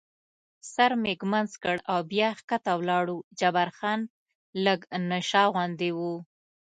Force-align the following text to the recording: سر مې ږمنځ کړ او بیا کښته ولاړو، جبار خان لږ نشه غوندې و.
سر 0.73 0.91
مې 1.01 1.13
ږمنځ 1.21 1.51
کړ 1.63 1.77
او 1.91 1.99
بیا 2.11 2.29
کښته 2.49 2.71
ولاړو، 2.79 3.17
جبار 3.39 3.69
خان 3.77 3.99
لږ 4.65 4.79
نشه 5.11 5.43
غوندې 5.53 5.89
و. 5.97 5.99